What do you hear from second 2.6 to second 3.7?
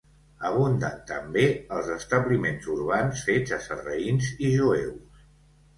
urbans fets a